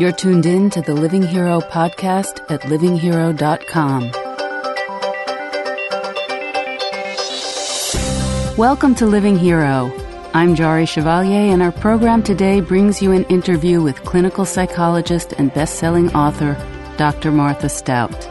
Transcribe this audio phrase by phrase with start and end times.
[0.00, 4.10] You're tuned in to the Living Hero podcast at livinghero.com.
[8.56, 9.92] Welcome to Living Hero.
[10.32, 15.52] I'm Jari Chevalier, and our program today brings you an interview with clinical psychologist and
[15.52, 16.56] best-selling author
[16.96, 17.30] Dr.
[17.30, 18.24] Martha Stout.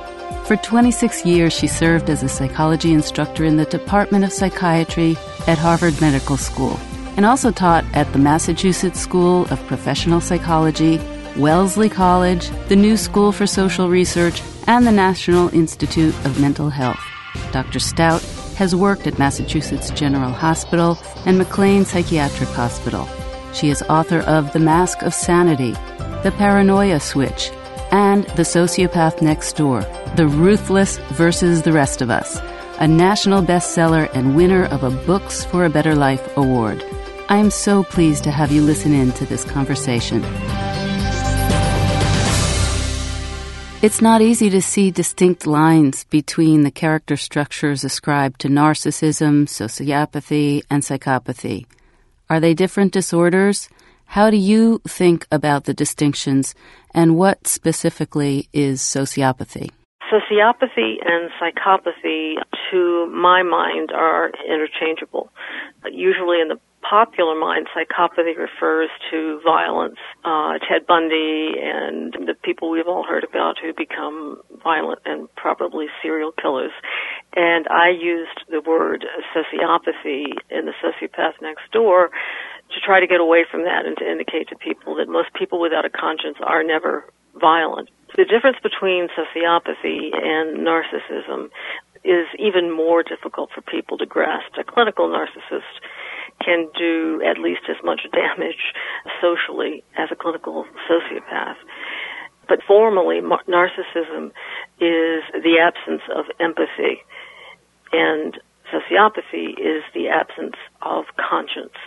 [0.48, 5.16] For 26 years, she served as a psychology instructor in the Department of Psychiatry
[5.46, 6.80] at Harvard Medical School
[7.16, 11.00] and also taught at the Massachusetts School of Professional Psychology,
[11.40, 17.00] Wellesley College, the New School for Social Research, and the National Institute of Mental Health.
[17.54, 17.80] Dr.
[17.80, 18.22] Stout
[18.58, 23.08] has worked at Massachusetts General Hospital and McLean Psychiatric Hospital.
[23.54, 25.72] She is author of The Mask of Sanity,
[26.24, 27.52] The Paranoia Switch,
[27.92, 29.86] and The Sociopath Next Door,
[30.18, 32.38] The Ruthless versus the Rest of Us,
[32.80, 36.84] a national bestseller and winner of a Books for a Better Life award.
[37.30, 40.22] I am so pleased to have you listen in to this conversation.
[43.82, 50.64] It's not easy to see distinct lines between the character structures ascribed to narcissism, sociopathy,
[50.70, 51.66] and psychopathy.
[52.30, 53.70] Are they different disorders?
[54.04, 56.56] How do you think about the distinctions,
[56.94, 59.72] and what specifically is sociopathy?
[60.12, 62.34] Sociopathy and psychopathy,
[62.72, 65.32] to my mind, are interchangeable.
[65.90, 69.98] Usually in the popular mind, psychopathy refers to violence.
[70.24, 75.88] Uh, Ted Bundy and the people we've all heard about who become violent and probably
[76.02, 76.72] serial killers.
[77.36, 83.20] And I used the word sociopathy in the sociopath next door to try to get
[83.20, 86.64] away from that and to indicate to people that most people without a conscience are
[86.64, 87.06] never
[87.40, 87.90] violent.
[88.16, 91.50] The difference between sociopathy and narcissism
[92.04, 94.54] is even more difficult for people to grasp.
[94.58, 95.84] A clinical narcissist
[96.44, 98.74] can do at least as much damage
[99.22, 101.56] socially as a clinical sociopath.
[102.48, 104.32] But formally, narcissism
[104.80, 107.04] is the absence of empathy,
[107.92, 108.40] and
[108.74, 111.78] sociopathy is the absence of conscience.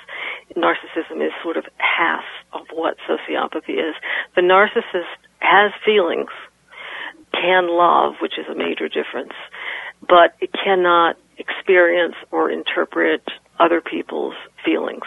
[0.56, 3.94] Narcissism is sort of half of what sociopathy is.
[4.36, 6.30] The narcissist has feelings,
[7.32, 9.32] can love, which is a major difference,
[10.00, 13.22] but it cannot experience or interpret
[13.62, 14.34] other people's
[14.64, 15.06] feelings.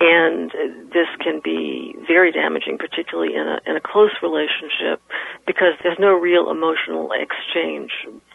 [0.00, 0.52] And
[0.94, 5.02] this can be very damaging, particularly in a, in a close relationship,
[5.44, 7.90] because there's no real emotional exchange.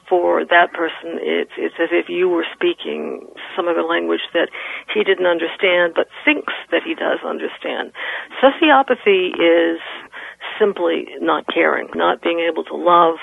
[0.09, 4.49] For that person, it's, it's as if you were speaking some other language that
[4.93, 7.95] he didn't understand, but thinks that he does understand.
[8.43, 9.79] Sociopathy is
[10.59, 13.15] simply not caring, not being able to love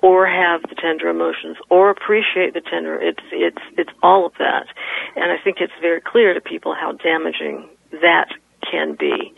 [0.00, 3.00] or have the tender emotions or appreciate the tender.
[3.00, 4.66] It's it's it's all of that.
[5.16, 8.28] And i think it's very clear to people how damaging that
[8.70, 9.32] can be.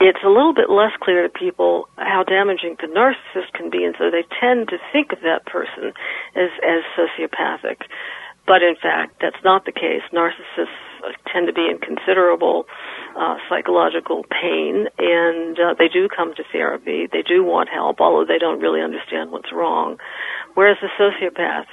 [0.00, 3.94] It's a little bit less clear to people how damaging the narcissist can be and
[3.98, 5.92] so they tend to think of that person
[6.34, 7.82] as as sociopathic.
[8.46, 10.02] But in fact that's not the case.
[10.12, 10.85] Narcissists
[11.32, 12.66] tend to be in considerable
[13.16, 17.08] uh, psychological pain, and uh, they do come to therapy.
[17.10, 19.98] They do want help, although they don't really understand what's wrong.
[20.54, 21.68] Whereas the sociopath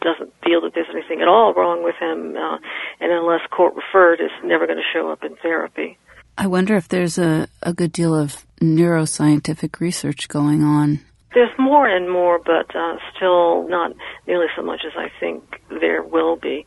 [0.00, 2.58] doesn't feel that there's anything at all wrong with him, uh,
[3.00, 5.98] and unless court referred, is never going to show up in therapy.
[6.36, 11.00] I wonder if there's a, a good deal of neuroscientific research going on
[11.34, 13.92] there's more and more, but uh, still not
[14.26, 16.64] nearly so much as I think there will be.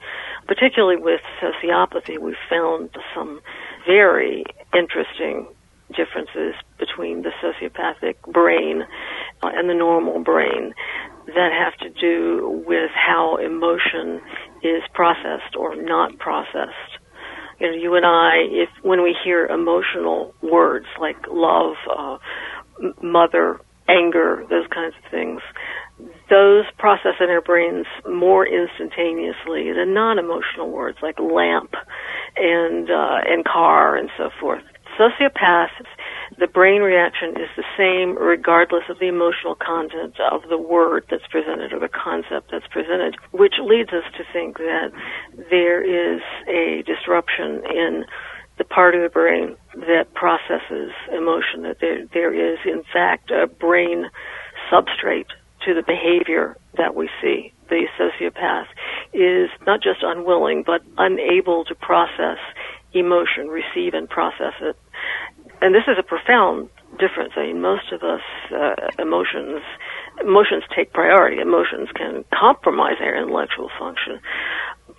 [0.47, 3.41] Particularly with sociopathy, we've found some
[3.87, 5.47] very interesting
[5.95, 8.83] differences between the sociopathic brain
[9.41, 10.73] and the normal brain
[11.27, 14.21] that have to do with how emotion
[14.63, 16.99] is processed or not processed.
[17.59, 22.17] You know, you and I, if when we hear emotional words like love, uh,
[23.03, 23.59] mother,
[23.91, 25.41] anger, those kinds of things,
[26.29, 31.73] those process in our brains more instantaneously than non-emotional words like lamp
[32.37, 34.63] and uh, and car and so forth.
[34.99, 35.85] Sociopaths,
[36.37, 41.25] the brain reaction is the same regardless of the emotional content of the word that's
[41.31, 44.91] presented or the concept that's presented, which leads us to think that
[45.49, 48.05] there is a disruption in
[48.61, 53.47] the part of the brain that processes emotion, that there, there is in fact a
[53.47, 54.05] brain
[54.71, 55.33] substrate
[55.65, 57.53] to the behavior that we see.
[57.69, 58.67] The sociopath
[59.13, 62.37] is not just unwilling, but unable to process
[62.93, 64.75] emotion, receive and process it.
[65.59, 66.69] And this is a profound
[66.99, 67.33] difference.
[67.35, 68.21] I mean, most of us,
[68.53, 69.61] uh, emotions,
[70.21, 71.41] emotions take priority.
[71.41, 74.19] Emotions can compromise our intellectual function.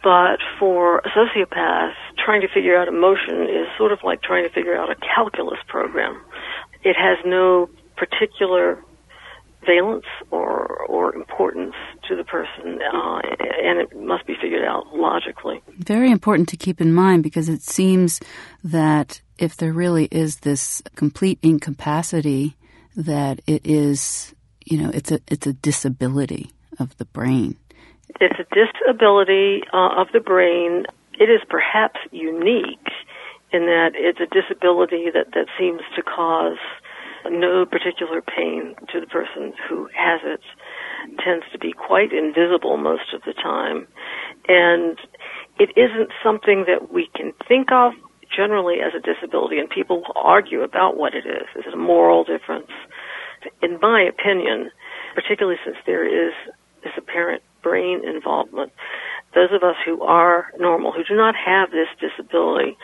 [0.02, 1.94] But for a sociopath,
[2.24, 5.58] trying to figure out emotion is sort of like trying to figure out a calculus
[5.68, 6.20] program.
[6.84, 8.78] it has no particular
[9.66, 11.74] valence or or importance
[12.08, 13.20] to the person, uh,
[13.62, 15.62] and it must be figured out logically.
[15.78, 18.20] Very important to keep in mind because it seems
[18.64, 22.56] that if there really is this complete incapacity,
[22.96, 24.34] that it is,
[24.64, 27.56] you know, it's a it's a disability of the brain.
[28.20, 30.84] It's a disability uh, of the brain.
[31.22, 32.90] It is perhaps unique
[33.52, 36.58] in that it's a disability that that seems to cause
[37.30, 40.40] no particular pain to the person who has it.
[41.22, 43.86] Tends to be quite invisible most of the time.
[44.48, 44.98] And
[45.60, 47.92] it isn't something that we can think of
[48.34, 51.46] generally as a disability and people will argue about what it is.
[51.54, 52.72] Is it a moral difference?
[53.62, 54.72] In my opinion
[55.14, 56.32] particularly since there is
[56.82, 58.72] this apparent brain involvement
[59.34, 62.76] those of us who are normal who do not have this disability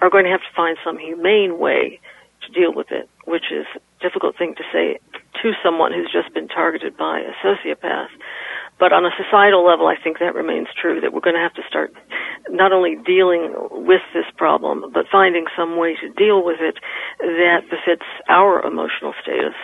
[0.00, 2.00] are going to have to find some humane way
[2.46, 4.98] to deal with it, which is a difficult thing to say
[5.42, 8.08] to someone who's just been targeted by a sociopath.
[8.78, 11.54] But on a societal level, I think that remains true, that we're going to have
[11.54, 11.94] to start
[12.50, 16.76] not only dealing with this problem, but finding some way to deal with it
[17.18, 19.54] that befits our emotional status.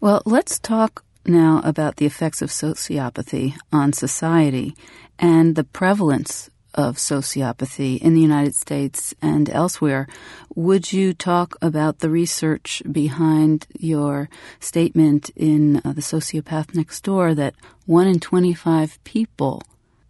[0.00, 4.76] Well, let's talk now about the effects of sociopathy on society
[5.18, 10.08] and the prevalence of sociopathy in the United States and elsewhere.
[10.56, 14.28] Would you talk about the research behind your
[14.60, 17.54] statement in uh, The Sociopath Next Door that
[17.86, 19.62] one in 25 people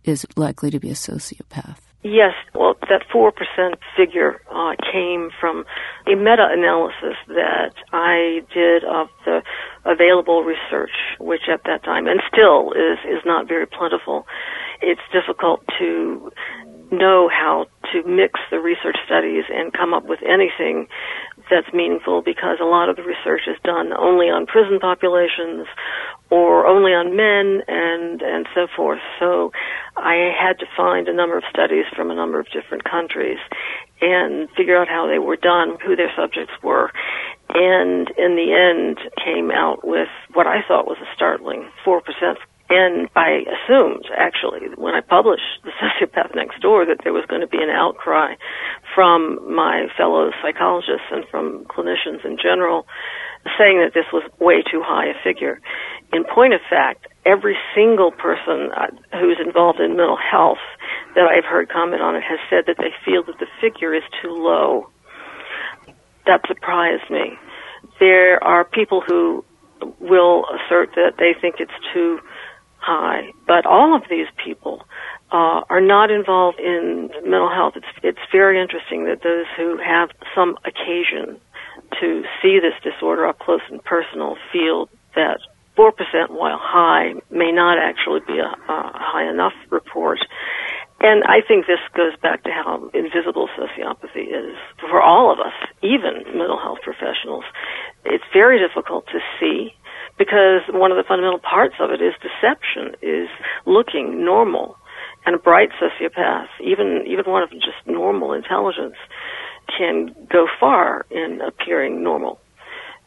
[0.05, 1.79] is likely to be a sociopath?
[2.03, 3.33] Yes, well, that 4%
[3.97, 5.65] figure uh, came from
[6.07, 9.41] a meta analysis that I did of the
[9.87, 14.27] available research, which at that time, and still is, is not very plentiful.
[14.85, 16.31] It's difficult to
[16.93, 20.87] know how to mix the research studies and come up with anything
[21.51, 25.67] that's meaningful because a lot of the research is done only on prison populations
[26.31, 29.01] or only on men and and so forth.
[29.19, 29.53] So
[29.97, 33.39] I had to find a number of studies from a number of different countries
[34.01, 36.91] and figure out how they were done, who their subjects were.
[37.51, 42.01] And in the end came out with what I thought was a startling 4%
[42.75, 47.41] and I assumed, actually, when I published The Sociopath Next Door, that there was going
[47.41, 48.35] to be an outcry
[48.95, 52.87] from my fellow psychologists and from clinicians in general
[53.59, 55.61] saying that this was way too high a figure.
[56.13, 58.91] In point of fact, every single person uh,
[59.21, 60.65] who's involved in mental health
[61.15, 64.03] that I've heard comment on it has said that they feel that the figure is
[64.23, 64.91] too low.
[66.27, 67.39] That surprised me.
[68.01, 69.45] There are people who
[70.01, 72.19] will assert that they think it's too
[72.85, 74.83] high, but all of these people
[75.33, 77.75] uh, are not involved in mental health.
[77.77, 81.41] It's it's very interesting that those who have some occasion
[82.01, 85.39] to see this disorder up close and personal feel that
[85.77, 85.91] 4%,
[86.31, 90.19] while high, may not actually be a, a high enough report.
[91.01, 95.53] And I think this goes back to how invisible sociopathy is for all of us,
[95.83, 97.45] even mental health professionals.
[98.05, 99.75] It's very difficult to see
[100.19, 103.29] because one of the fundamental parts of it is deception, is
[103.67, 104.77] looking normal.
[105.27, 108.97] And a bright sociopath, even even one of just normal intelligence,
[109.77, 112.41] can go far in appearing normal.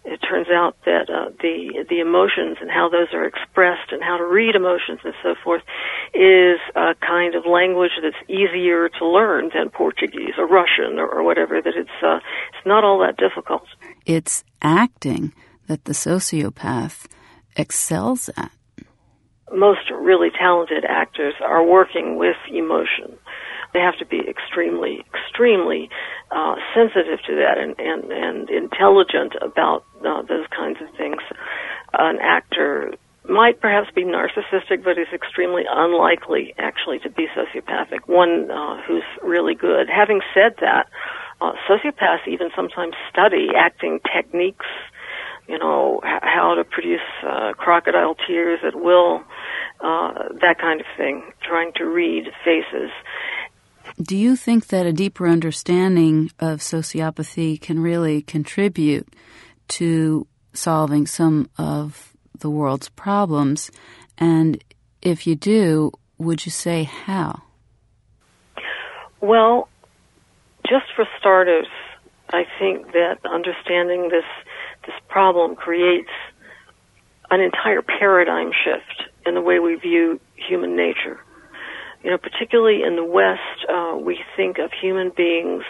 [0.04, 4.18] It turns out that uh, the the emotions and how those are expressed and how
[4.18, 5.62] to read emotions and so forth
[6.14, 11.24] is a kind of language that's easier to learn than Portuguese or Russian or, or
[11.24, 11.62] whatever.
[11.62, 13.68] That it's uh, it's not all that difficult.
[14.06, 15.34] It's acting
[15.68, 17.08] that the sociopath
[17.56, 18.52] excels at?
[19.54, 23.18] Most really talented actors are working with emotion.
[23.74, 25.90] They have to be extremely, extremely
[26.32, 31.22] uh, sensitive to that and, and, and intelligent about uh, those kinds of things.
[31.94, 32.94] An actor
[33.30, 38.08] might perhaps be narcissistic, but is extremely unlikely actually to be sociopathic.
[38.08, 39.90] One uh, who's really good.
[39.90, 40.88] Having said that,
[41.42, 44.66] uh, sociopaths even sometimes study acting techniques
[45.48, 49.24] you know, how to produce uh, crocodile tears at will,
[49.82, 50.12] uh,
[50.42, 52.92] that kind of thing, trying to read faces.
[54.02, 59.08] Do you think that a deeper understanding of sociopathy can really contribute
[59.70, 63.72] to solving some of the world's problems?
[64.18, 64.64] And
[65.02, 67.44] if you do, would you say how?
[69.22, 69.70] Well,
[70.70, 71.68] just for starters,
[72.30, 74.26] I think that understanding this
[74.88, 76.10] this problem creates
[77.30, 81.20] an entire paradigm shift in the way we view human nature.
[82.04, 85.64] You know, particularly in the West, uh, we think of human beings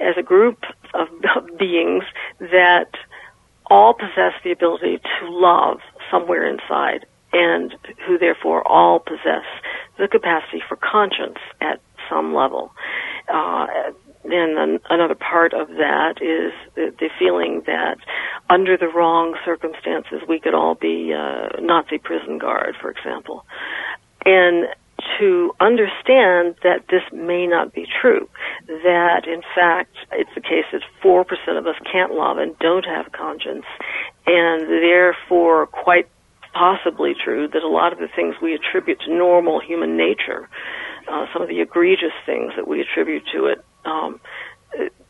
[0.00, 0.58] as a group
[0.94, 1.08] of,
[1.58, 2.04] beings
[2.40, 2.90] that
[3.70, 5.78] all possess the ability to love
[6.10, 7.74] somewhere inside and
[8.06, 9.44] who therefore all possess
[9.98, 12.72] the capacity for conscience at some level.
[13.32, 13.66] Uh,
[14.24, 17.96] and another part of that is the, feeling that
[18.50, 23.44] under the wrong circumstances we could all be uh, Nazi prison guard, for example.
[24.24, 24.68] And
[25.18, 28.28] to understand that this may not be true,
[28.66, 31.24] that in fact it's the case that 4%
[31.58, 33.64] of us can't love and don't have conscience,
[34.26, 36.08] and therefore quite
[36.52, 40.48] possibly true that a lot of the things we attribute to normal human nature,
[41.08, 44.20] uh, some of the egregious things that we attribute to it, um,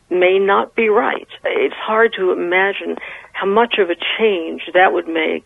[0.09, 1.27] may not be right.
[1.45, 2.97] It's hard to imagine
[3.33, 5.45] how much of a change that would make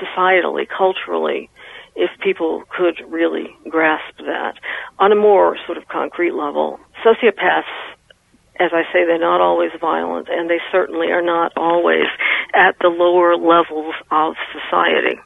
[0.00, 1.50] societally, culturally,
[1.94, 4.54] if people could really grasp that.
[4.98, 7.64] On a more sort of concrete level, sociopaths,
[8.60, 12.06] as I say, they're not always violent, and they certainly are not always
[12.54, 15.18] at the lower levels of society.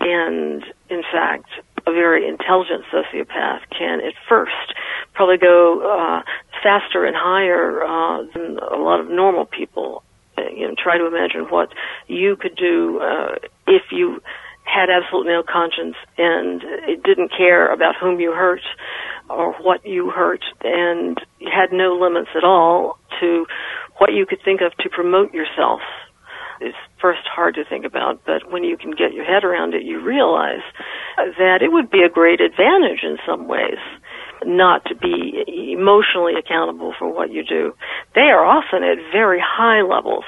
[0.00, 1.48] And in fact,
[1.86, 4.74] a very intelligent sociopath can at first
[5.20, 6.22] probably go uh,
[6.62, 10.02] faster and higher uh, than a lot of normal people.
[10.38, 11.68] Uh, you know, try to imagine what
[12.08, 13.34] you could do uh,
[13.66, 14.22] if you
[14.64, 16.62] had absolutely no conscience and
[17.04, 18.62] didn't care about whom you hurt
[19.28, 21.20] or what you hurt and
[21.52, 23.44] had no limits at all to
[23.98, 25.82] what you could think of to promote yourself
[26.62, 29.82] is first hard to think about, but when you can get your head around it,
[29.82, 30.64] you realize
[31.16, 33.80] that it would be a great advantage in some ways
[34.44, 37.74] not to be emotionally accountable for what you do.
[38.14, 40.24] They are often at very high levels,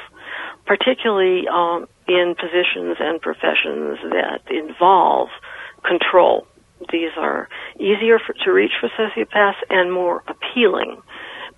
[0.66, 5.28] particularly um, in positions and professions that involve
[5.86, 6.46] control.
[6.90, 11.00] These are easier for, to reach for sociopaths and more appealing.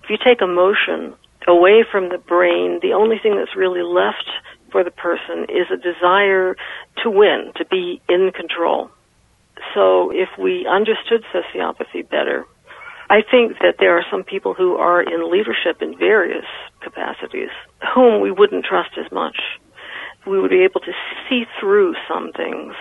[0.03, 1.15] If you take emotion
[1.47, 4.29] away from the brain, the only thing that's really left
[4.71, 6.55] for the person is a desire
[7.03, 8.89] to win, to be in control.
[9.73, 12.45] So if we understood sociopathy better,
[13.09, 16.45] I think that there are some people who are in leadership in various
[16.81, 17.49] capacities
[17.93, 19.37] whom we wouldn't trust as much
[20.25, 20.91] we would be able to
[21.29, 22.73] see through some things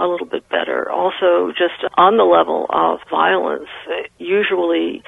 [0.00, 0.90] a little bit better.
[0.90, 3.68] Also, just on the level of violence,
[4.18, 5.02] usually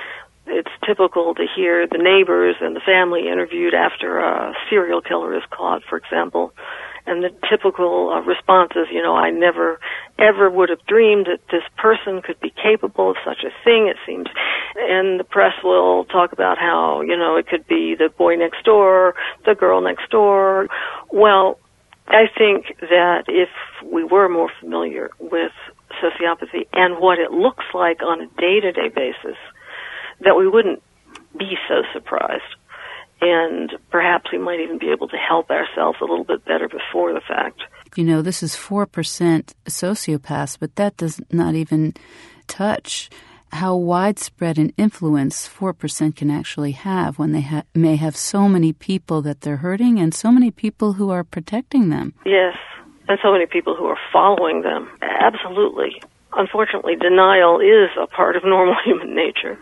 [0.51, 5.43] it's typical to hear the neighbors and the family interviewed after a serial killer is
[5.51, 6.53] caught, for example,
[7.07, 9.81] and the typical uh, response is, you know, I never
[10.19, 13.89] ever would have dreamed that this person could be capable of such a thing.
[13.89, 14.27] It seems,
[14.77, 18.65] and the press will talk about how, you know, it could be the boy next
[18.65, 19.15] door,
[19.47, 20.69] the girl next door.
[21.11, 21.59] Well,
[22.09, 23.49] I think that if
[23.85, 25.53] we were more familiar with
[26.03, 29.39] sociopathy and what it looks like on a day-to-day basis,
[30.21, 30.83] that we wouldn't
[31.39, 32.43] be so surprised
[33.21, 37.13] and perhaps we might even be able to help ourselves a little bit better before
[37.13, 37.61] the fact.
[37.97, 38.87] You know, this is 4%
[39.67, 41.95] sociopaths, but that does not even
[42.47, 43.11] touch
[43.53, 48.73] how widespread an influence 4% can actually have when they ha- may have so many
[48.73, 52.15] people that they're hurting and so many people who are protecting them.
[52.25, 52.57] Yes,
[53.09, 54.89] and so many people who are following them.
[55.03, 56.01] Absolutely.
[56.33, 59.59] Unfortunately, denial is a part of normal human nature.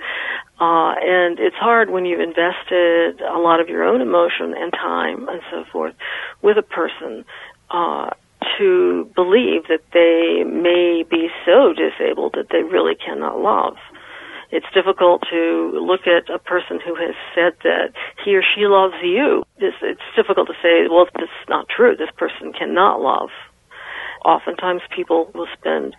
[0.60, 5.28] Uh, and it's hard when you've invested a lot of your own emotion and time
[5.28, 5.94] and so forth
[6.42, 7.24] with a person
[7.70, 8.10] uh,
[8.58, 13.76] to believe that they may be so disabled that they really cannot love.
[14.50, 17.92] It's difficult to look at a person who has said that
[18.24, 19.44] he or she loves you.
[19.58, 21.94] It's, it's difficult to say, well, this is not true.
[21.96, 23.28] This person cannot love.
[24.24, 25.94] Oftentimes people will spend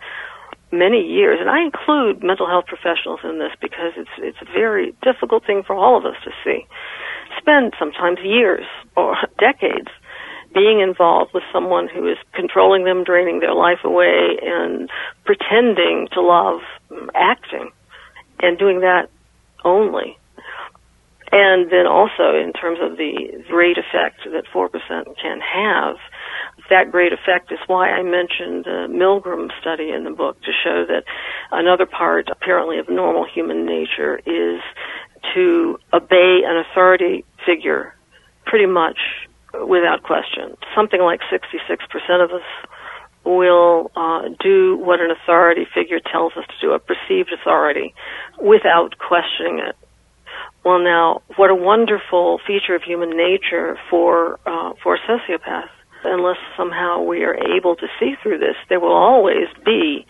[0.72, 4.94] many years, and I include mental health professionals in this because it's it's a very
[5.02, 6.66] difficult thing for all of us to see.
[7.38, 9.88] Spend sometimes years or decades
[10.54, 14.90] being involved with someone who is controlling them, draining their life away, and
[15.24, 16.60] pretending to love,
[16.90, 17.70] mm, acting,
[18.40, 19.08] and doing that
[19.64, 20.18] only.
[21.32, 24.70] And then also in terms of the great effect that 4%
[25.22, 25.96] can have,
[26.70, 30.86] that great effect is why I mentioned the Milgram study in the book to show
[30.86, 31.02] that
[31.50, 34.60] another part apparently of normal human nature is
[35.34, 37.94] to obey an authority figure
[38.46, 38.98] pretty much
[39.52, 40.56] without question.
[40.74, 42.46] Something like 66% of us
[43.24, 47.94] will uh, do what an authority figure tells us to do, a perceived authority,
[48.40, 49.76] without questioning it.
[50.64, 55.68] Well, now, what a wonderful feature of human nature for uh, for sociopaths
[56.04, 60.06] unless somehow we are able to see through this, there will always be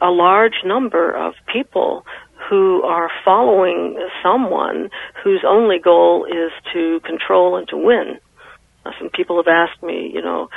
[0.00, 2.04] a large number of people
[2.48, 4.90] who are following someone
[5.22, 8.18] whose only goal is to control and to win.
[8.98, 10.48] Some people have asked me, you know,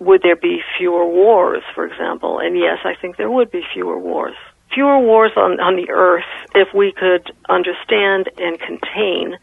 [0.00, 2.38] would there be fewer wars, for example?
[2.38, 4.34] And yes, I think there would be fewer wars.
[4.74, 6.24] Fewer wars on, on the earth
[6.54, 9.36] if we could understand and contain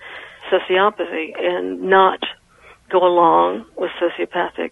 [0.51, 2.19] sociopathy and not
[2.93, 4.71] go along with sociopathic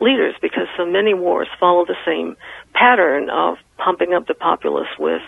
[0.00, 2.36] leaders because so many wars follow the same
[2.72, 5.22] pattern of pumping up the populace with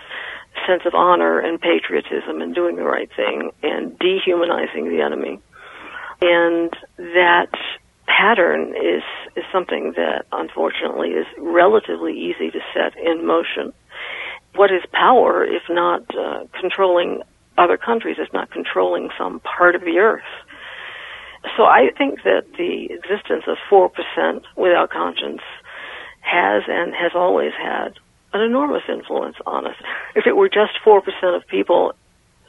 [0.67, 5.41] sense of honor and patriotism and doing the right thing and dehumanizing the enemy.
[6.23, 7.51] And that
[8.07, 9.03] pattern is
[9.37, 13.73] is something that unfortunately is relatively easy to set in motion.
[14.55, 17.23] What is power if not uh, controlling
[17.57, 20.23] other countries, if not controlling some part of the earth?
[21.57, 23.91] So I think that the existence of 4%
[24.57, 25.41] without conscience
[26.21, 27.99] has and has always had
[28.33, 29.75] an enormous influence on us.
[30.15, 31.01] If it were just 4%
[31.37, 31.95] of people,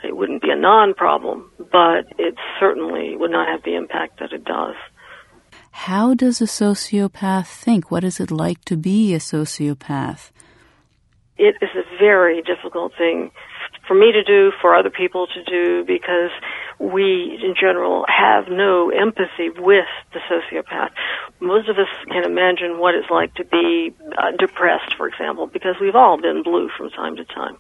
[0.04, 4.44] it wouldn't be a non-problem, but it certainly would not have the impact that it
[4.44, 4.76] does.
[5.72, 7.90] How does a sociopath think?
[7.90, 10.32] What is it like to be a sociopath?
[11.38, 13.32] It is a very difficult thing
[13.88, 16.32] for me to do, for other people to do, because
[16.80, 20.92] we, in general, have no empathy with the sociopath.
[21.40, 25.76] Most of us can imagine what it's like to be uh, depressed, for example, because
[25.82, 27.58] we've all been blue from time to time.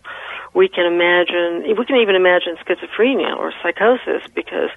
[0.53, 4.69] We can imagine, we can even imagine schizophrenia or psychosis because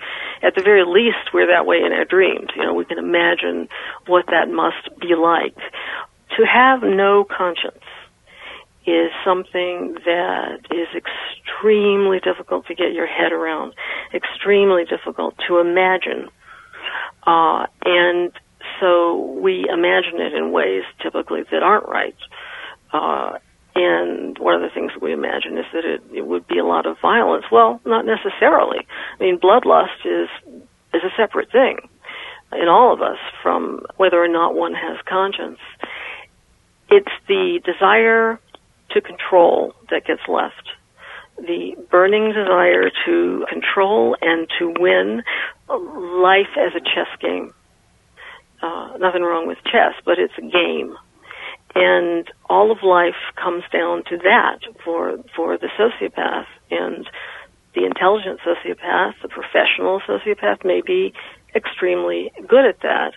[0.43, 2.49] at the very least we're that way in our dreams.
[2.57, 3.69] You know, we can imagine
[4.07, 5.57] what that must be like.
[6.37, 7.85] To have no conscience
[8.87, 13.75] is something that is extremely difficult to get your head around,
[14.13, 16.29] extremely difficult to imagine.
[17.27, 18.33] Uh, and
[18.81, 22.17] so we imagine it in ways typically that aren't right.
[22.93, 23.39] Uh,
[23.75, 26.87] and one of the things we imagine is that it, it would be a lot
[26.87, 27.45] of violence.
[27.51, 28.87] Well, not necessarily.
[29.19, 30.29] I mean, bloodlust is
[30.93, 31.79] is a separate thing
[32.53, 35.59] in all of us from whether or not one has conscience.
[36.89, 38.39] It's the desire
[38.95, 40.71] to control that gets left.
[41.37, 45.23] The burning desire to control and to win
[45.69, 47.53] life as a chess game.
[48.63, 50.97] Uh, nothing wrong with chess, but it's a game.
[51.75, 56.47] And all of life comes down to that for, for the sociopath.
[56.71, 57.09] And
[57.75, 61.13] the intelligent sociopath, the professional sociopath may be
[61.55, 63.13] extremely good at that.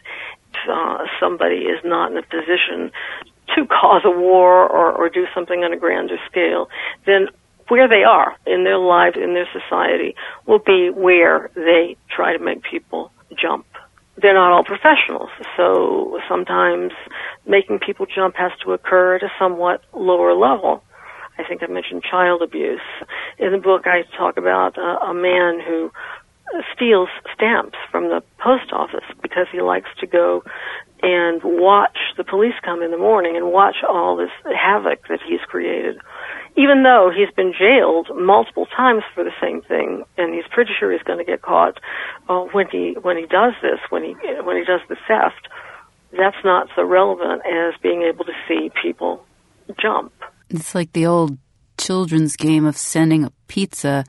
[0.67, 2.91] Uh, somebody is not in a position
[3.58, 6.70] to cause a war or, or do something on a grander scale,
[7.06, 7.28] then
[7.67, 10.15] where they are in their lives, in their society,
[10.46, 13.65] will be where they try to make people jump.
[14.20, 16.91] They're not all professionals, so sometimes
[17.46, 20.84] making people jump has to occur at a somewhat lower level.
[21.38, 22.82] I think I mentioned child abuse.
[23.38, 25.91] In the book, I talk about uh, a man who
[26.73, 30.43] steals stamps from the post office because he likes to go
[31.03, 35.41] and watch the police come in the morning and watch all this havoc that he's
[35.41, 35.97] created.
[36.55, 40.91] Even though he's been jailed multiple times for the same thing, and he's pretty sure
[40.91, 41.79] he's going to get caught
[42.29, 45.47] uh, when he when he does this, when he when he does the theft,
[46.17, 49.23] that's not so relevant as being able to see people
[49.79, 50.12] jump.
[50.49, 51.38] It's like the old
[51.77, 54.03] children's game of sending a pizza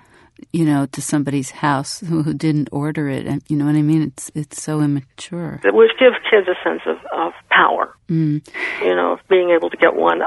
[0.53, 3.27] you know, to somebody's house who, who didn't order it.
[3.27, 4.03] And you know what I mean?
[4.03, 5.61] It's it's so immature.
[5.65, 7.95] Which gives kids a sense of, of power.
[8.09, 8.47] Mm.
[8.83, 10.23] You know, being able to get one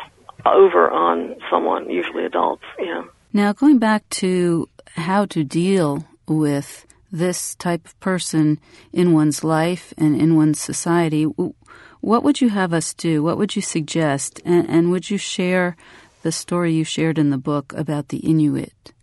[0.46, 2.64] over on someone, usually adults.
[2.80, 3.04] Yeah.
[3.34, 8.60] Now, going back to how to deal with this type of person
[8.92, 13.22] in one's life and in one's society, what would you have us do?
[13.22, 14.42] What would you suggest?
[14.44, 15.76] And, and would you share
[16.24, 18.94] the story you shared in the book about the Inuit?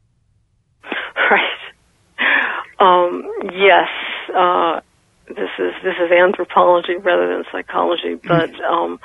[2.79, 3.88] Um, yes,
[4.35, 4.81] uh,
[5.29, 8.29] this is this is anthropology rather than psychology, mm-hmm.
[8.29, 9.01] but um,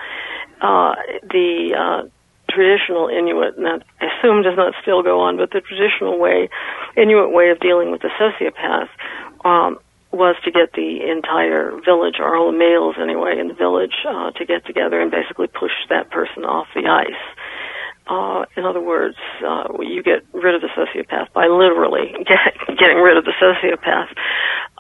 [0.62, 2.08] uh, the uh,
[2.50, 6.50] traditional Inuit, and that I assume does not still go on, but the traditional way,
[6.96, 8.90] Inuit way of dealing with the sociopath,
[9.44, 9.80] um,
[10.12, 14.32] was to get the entire village, or all the males anyway, in the village, uh,
[14.32, 17.24] to get together and basically push that person off the ice.
[18.08, 22.98] Uh, in other words, uh, you get rid of the sociopath by literally get, getting
[22.98, 24.14] rid of the sociopath.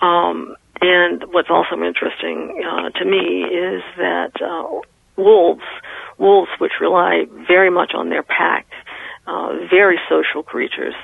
[0.06, 4.82] Um, and what's also interesting uh, to me is that uh,
[5.16, 5.64] wolves,
[6.18, 8.68] wolves which rely very much on their pack,
[9.28, 10.96] uh, very social creatures.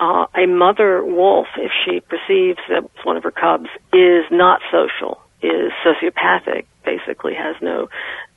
[0.00, 5.20] Uh, a mother wolf, if she perceives that one of her cubs is not social,
[5.42, 7.88] is sociopathic, basically has no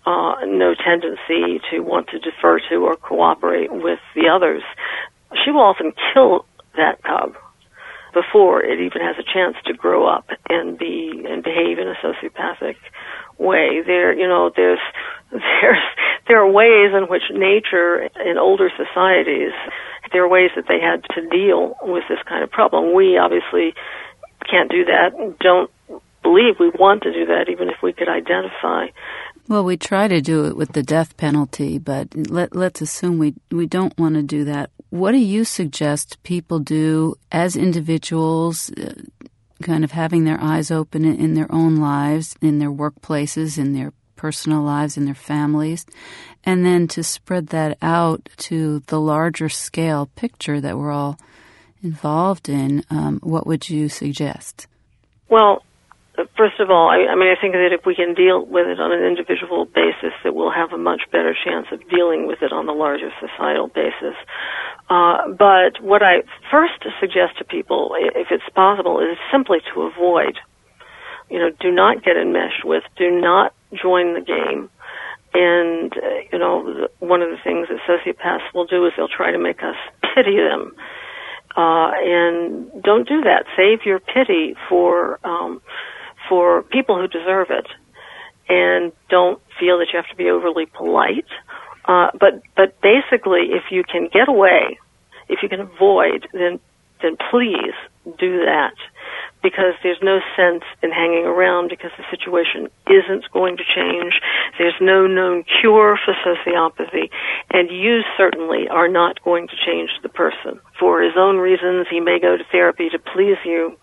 [0.06, 4.64] uh, no tendency to want to defer to or cooperate with the others,
[5.44, 7.36] she will often kill that cub
[8.14, 11.96] before it even has a chance to grow up and be and behave in a
[12.04, 12.76] sociopathic
[13.38, 13.82] way.
[13.86, 14.80] There, you know, there's
[15.32, 15.84] there's
[16.28, 19.54] there are ways in which nature in older societies
[20.12, 22.94] there are ways that they had to deal with this kind of problem.
[22.94, 23.74] We obviously
[24.50, 25.38] can't do that.
[25.40, 25.72] Don't
[26.24, 28.88] believe we want to do that, even if we could identify.
[29.48, 33.34] Well, we try to do it with the death penalty, but let, let's assume we,
[33.50, 34.70] we don't want to do that.
[34.90, 38.94] What do you suggest people do as individuals, uh,
[39.62, 43.74] kind of having their eyes open in, in their own lives, in their workplaces, in
[43.74, 45.86] their personal lives, in their families,
[46.44, 51.18] and then to spread that out to the larger scale picture that we're all
[51.82, 52.84] involved in?
[52.90, 54.68] Um, what would you suggest?
[55.30, 55.64] Well,
[56.38, 58.80] first of all, I, I mean, I think that if we can deal with it
[58.80, 62.52] on an individual basis, that we'll have a much better chance of dealing with it
[62.52, 64.16] on the larger societal basis.
[64.90, 70.38] Uh, but what I first suggest to people, if it's possible, is simply to avoid.
[71.30, 74.70] You know, do not get enmeshed with, do not join the game.
[75.34, 79.32] And, uh, you know, one of the things that sociopaths will do is they'll try
[79.32, 79.80] to make us
[80.14, 80.76] pity them.
[81.56, 83.46] Uh, and don't do that.
[83.56, 85.62] Save your pity for, um,
[86.32, 87.68] for people who deserve it,
[88.48, 91.28] and don't feel that you have to be overly polite.
[91.84, 94.80] Uh, but but basically, if you can get away,
[95.28, 96.58] if you can avoid, then
[97.02, 97.76] then please
[98.18, 98.76] do that
[99.44, 104.14] because there's no sense in hanging around because the situation isn't going to change.
[104.58, 107.10] There's no known cure for sociopathy,
[107.52, 110.62] and you certainly are not going to change the person.
[110.80, 113.78] For his own reasons, he may go to therapy to please you,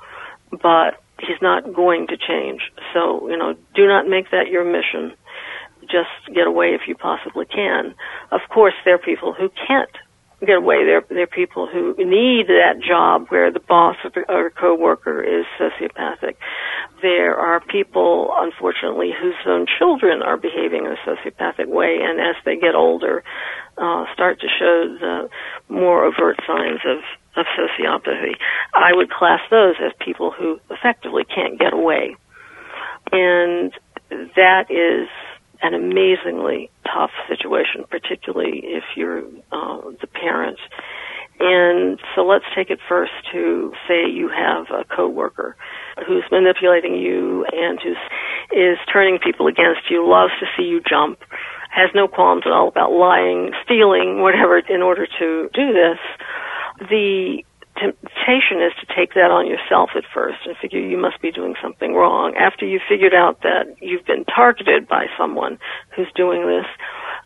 [0.51, 2.61] but he's not going to change.
[2.95, 5.17] So, you know, do not make that your mission.
[5.83, 7.95] Just get away if you possibly can.
[8.31, 9.91] Of course, there are people who can't
[10.47, 10.85] get away.
[10.85, 13.97] There, there are people who need that job where the boss
[14.29, 16.37] or coworker is sociopathic.
[17.03, 22.37] There are people, unfortunately, whose own children are behaving in a sociopathic way, and as
[22.45, 23.23] they get older,
[23.77, 25.29] uh, start to show the
[25.69, 26.99] more overt signs of
[27.37, 28.35] of sociopathy.
[28.75, 32.17] I would class those as people who effectively can't get away.
[33.13, 33.73] And
[34.35, 35.09] that is
[35.63, 40.59] an amazingly tough situation, particularly if you're uh, the parent.
[41.41, 45.57] And so let's take it first to say you have a coworker
[46.07, 47.93] who's manipulating you and who
[48.57, 51.21] is turning people against you, loves to see you jump,
[51.71, 55.99] has no qualms at all about lying, stealing, whatever, in order to do this
[56.91, 57.43] the
[57.79, 61.55] temptation is to take that on yourself at first and figure you must be doing
[61.63, 62.35] something wrong.
[62.37, 65.59] After you've figured out that you've been targeted by someone
[65.95, 66.67] who's doing this,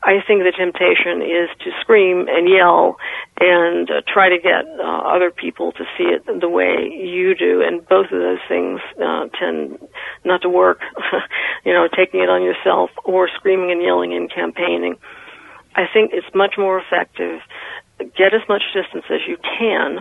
[0.04, 2.96] I think the temptation is to scream and yell
[3.40, 7.62] and uh, try to get uh, other people to see it the way you do.
[7.62, 9.78] And both of those things uh, tend
[10.24, 10.80] not to work.
[11.64, 14.96] you know, taking it on yourself or screaming and yelling and campaigning.
[15.74, 17.40] I think it's much more effective
[18.16, 20.00] get as much distance as you can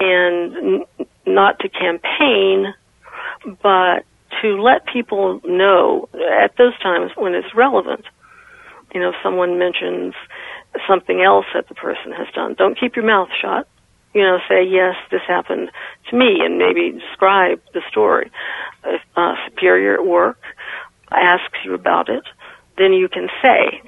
[0.00, 2.74] and n- not to campaign,
[3.62, 4.04] but
[4.40, 6.08] to let people know
[6.42, 8.04] at those times when it's relevant.
[8.94, 10.14] You know, if someone mentions
[10.88, 13.68] something else that the person has done, don't keep your mouth shut.
[14.14, 15.70] You know, say, yes, this happened
[16.10, 18.30] to me, and maybe describe the story.
[18.84, 20.40] If a superior at work
[21.12, 22.24] asks you about it,
[22.76, 23.82] then you can say,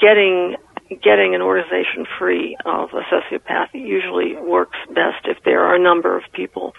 [0.00, 0.56] getting
[1.02, 6.16] getting an organization free of a sociopath usually works best if there are a number
[6.16, 6.74] of people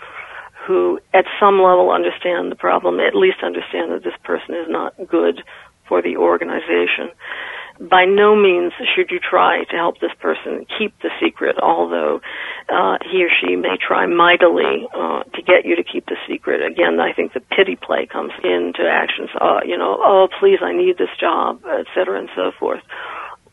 [0.68, 4.94] who at some level understand the problem, at least understand that this person is not
[5.08, 5.42] good
[5.88, 7.10] for the organization.
[7.80, 12.22] By no means should you try to help this person keep the secret, although
[12.70, 16.62] uh, he or she may try mightily uh, to get you to keep the secret.
[16.62, 19.30] Again, I think the pity play comes into action.
[19.40, 22.82] Uh, you know, oh, please, I need this job, et cetera, and so forth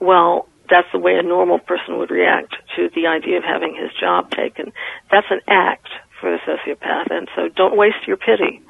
[0.01, 3.91] well, that's the way a normal person would react to the idea of having his
[3.99, 4.73] job taken.
[5.11, 5.89] That's an act
[6.21, 8.61] for the sociopath, and so don't waste your pity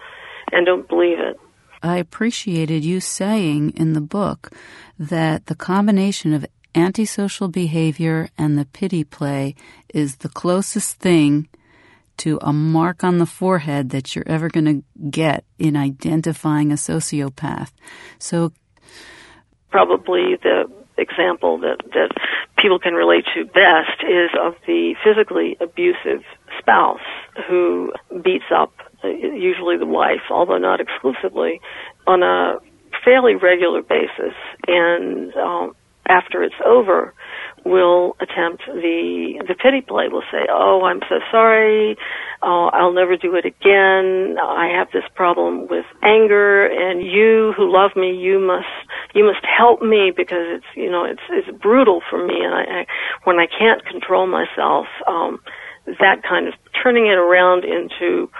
[0.53, 1.39] and don't believe it.
[1.83, 4.51] I appreciated you saying in the book
[4.99, 9.55] that the combination of antisocial behavior and the pity play
[9.95, 11.49] is the closest thing
[12.19, 16.75] to a mark on the forehead that you're ever going to get in identifying a
[16.75, 17.71] sociopath.
[18.19, 18.53] So,
[19.71, 20.65] probably the
[20.99, 22.11] example that, that
[22.59, 26.23] people can relate to best is of the physically abusive
[26.59, 27.01] spouse
[27.49, 28.73] who beats up
[29.05, 31.61] uh, usually the wife, although not exclusively,
[32.07, 32.59] on a
[33.05, 34.35] fairly regular basis.
[34.67, 35.75] And um,
[36.09, 37.15] after it's over,
[37.65, 40.09] will attempt the the pity play.
[40.09, 41.97] Will say, "Oh, I'm so sorry.
[42.43, 44.37] Oh, I'll never do it again.
[44.41, 48.69] I have this problem with anger, and you who love me, you must
[49.15, 52.81] you must help me because it's you know it's it's brutal for me, and I,
[52.83, 52.87] I
[53.25, 55.41] when I can't control myself, um,
[56.01, 58.31] that kind of turning it around into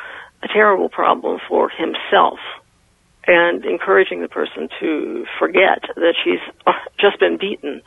[0.43, 2.39] a terrible problem for himself."
[3.29, 6.41] And encouraging the person to forget that she's
[6.99, 7.83] just been beaten.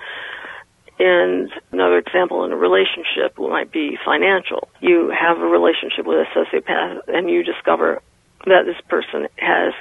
[0.99, 4.69] And another example in a relationship might be financial.
[4.79, 8.01] You have a relationship with a sociopath and you discover
[8.45, 9.73] that this person has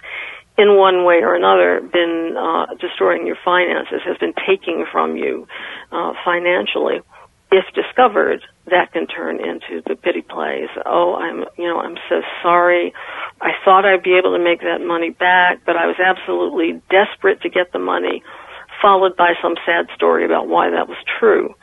[0.57, 5.47] in one way or another been uh, destroying your finances, has been taking from you
[5.93, 7.01] uh, financially
[7.53, 10.69] if discovered, that can turn into the pity plays.
[10.87, 12.93] Oh, I'm, you know, I'm so sorry.
[13.41, 17.43] I thought I'd be able to make that money back, but I was absolutely desperate
[17.43, 18.23] to get the money,
[18.81, 21.55] followed by some sad story about why that was true.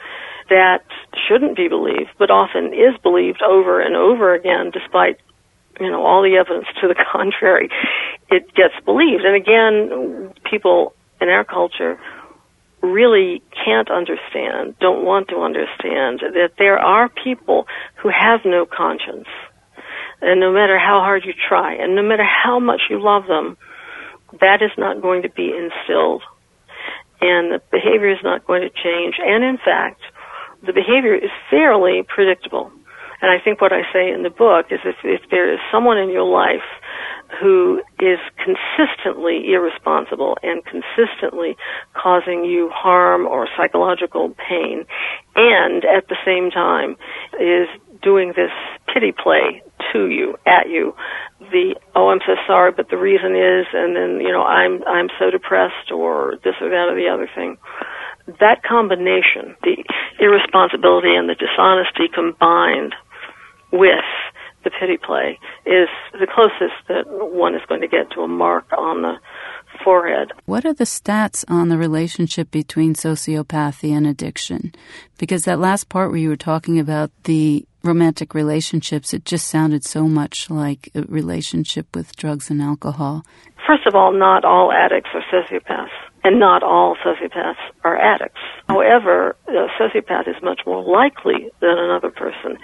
[0.50, 0.84] That
[1.28, 5.20] shouldn't be believed, but often is believed over and over again, despite
[5.80, 7.70] you know all the evidence to the contrary.
[8.30, 12.00] It gets believed, and again, people in our culture
[12.82, 17.66] really can't understand, don't want to understand that there are people
[18.02, 19.28] who have no conscience.
[20.22, 23.58] And no matter how hard you try, and no matter how much you love them,
[24.42, 26.24] that is not going to be instilled.
[27.22, 29.16] And the behavior is not going to change.
[29.20, 30.02] And in fact,
[30.66, 32.72] the behavior is fairly predictable.
[33.22, 35.98] And I think what I say in the book is if, if there is someone
[35.98, 36.66] in your life
[37.40, 41.58] who is consistently irresponsible and consistently
[41.94, 44.86] causing you harm or psychological pain,
[45.36, 46.96] and at the same time
[47.40, 47.68] is
[48.02, 48.52] doing this
[48.94, 49.62] pity play
[49.94, 50.94] to you, at you,
[51.40, 55.10] the oh I'm so sorry, but the reason is, and then you know I'm I'm
[55.20, 57.58] so depressed or this or that or the other thing.
[58.40, 59.84] That combination, the
[60.20, 62.94] irresponsibility and the dishonesty combined
[63.72, 64.04] with
[64.68, 68.66] the pity play is the closest that one is going to get to a mark
[68.78, 69.14] on the
[69.84, 70.32] forehead.
[70.46, 74.74] What are the stats on the relationship between sociopathy and addiction?
[75.18, 79.86] Because that last part where you were talking about the romantic relationships, it just sounded
[79.86, 83.26] so much like a relationship with drugs and alcohol.
[83.66, 85.88] First of all, not all addicts are sociopaths,
[86.28, 88.42] and not all sociopaths are addicts.
[88.68, 92.58] However, a sociopath is much more likely than another person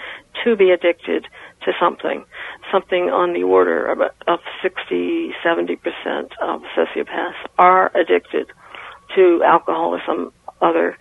[0.44, 1.28] to be addicted
[1.64, 2.26] to something,
[2.70, 5.78] something on the order of, of 60, 70%
[6.42, 8.48] of sociopaths are addicted
[9.16, 10.98] to alcohol or some other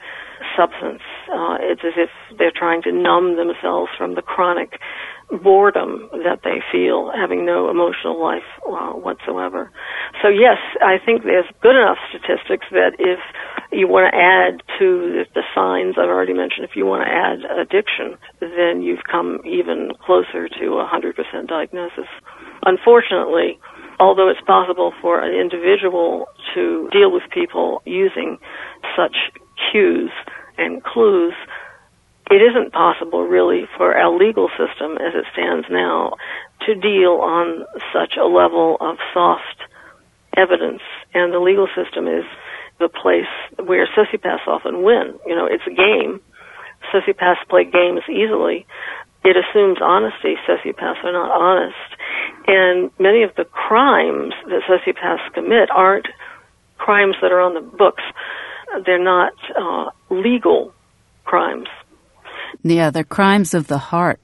[0.56, 1.02] substance.
[1.32, 4.78] Uh, it's as if they're trying to numb themselves from the chronic
[5.42, 9.70] boredom that they feel, having no emotional life uh, whatsoever.
[10.20, 13.18] So yes, I think there's good enough statistics that if
[13.72, 17.40] you want to add to the signs I've already mentioned, if you want to add
[17.48, 21.16] addiction, then you've come even closer to a 100%
[21.48, 22.10] diagnosis.
[22.66, 23.58] Unfortunately,
[23.98, 28.36] although it's possible for an individual to deal with people using
[28.96, 29.16] such
[29.70, 30.10] cues
[30.58, 31.34] and clues,
[32.30, 36.14] it isn't possible really for our legal system as it stands now
[36.66, 39.68] to deal on such a level of soft
[40.36, 40.82] evidence.
[41.14, 42.24] And the legal system is
[42.78, 43.28] the place
[43.62, 45.14] where sociopaths often win.
[45.26, 46.20] You know, it's a game.
[46.92, 48.66] Sociopaths play games easily.
[49.24, 50.34] It assumes honesty.
[50.48, 51.76] Sociopaths are not honest.
[52.46, 56.08] And many of the crimes that sociopaths commit aren't
[56.78, 58.02] crimes that are on the books.
[58.84, 60.72] They're not uh, legal
[61.24, 61.68] crimes.
[62.62, 64.20] Yeah, they're crimes of the heart.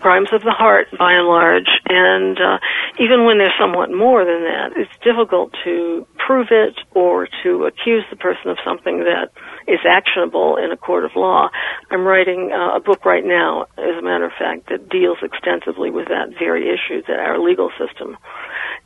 [0.00, 2.58] Crimes of the heart, by and large, and uh,
[3.00, 8.04] even when they're somewhat more than that, it's difficult to prove it or to accuse
[8.10, 9.32] the person of something that
[9.66, 11.48] is actionable in a court of law.
[11.90, 15.90] I'm writing uh, a book right now, as a matter of fact, that deals extensively
[15.90, 18.18] with that very issue that our legal system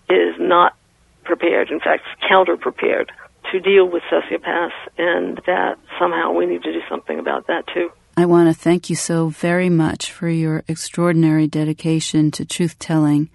[0.08, 0.76] is not
[1.24, 3.10] prepared, in fact, counter prepared
[3.52, 7.90] to deal with sociopaths, and that somehow we need to do something about that too.
[8.16, 13.30] I want to thank you so very much for your extraordinary dedication to truth telling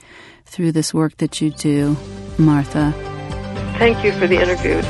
[0.46, 1.98] through this work that you do,
[2.38, 2.94] Martha.
[3.80, 4.82] Thank you for the interview.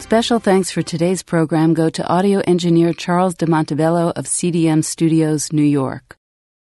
[0.00, 5.52] Special thanks for today's program go to audio engineer Charles de Montebello of CDM Studios,
[5.52, 6.17] New York.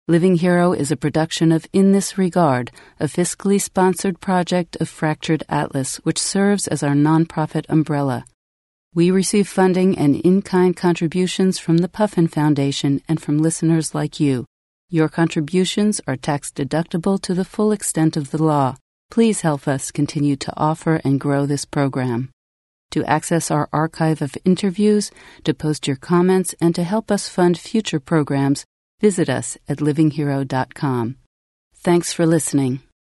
[0.10, 5.44] Living Hero is a production of In This Regard, a fiscally sponsored project of Fractured
[5.48, 8.26] Atlas, which serves as our nonprofit umbrella.
[8.94, 14.20] We receive funding and in kind contributions from the Puffin Foundation and from listeners like
[14.20, 14.46] you.
[14.90, 18.76] Your contributions are tax deductible to the full extent of the law.
[19.10, 22.30] Please help us continue to offer and grow this program.
[22.92, 25.12] To access our archive of interviews,
[25.46, 28.66] to post your comments, and to help us fund future programs,
[29.04, 31.16] visit us at livinghero.com.
[31.76, 32.80] Thanks for listening.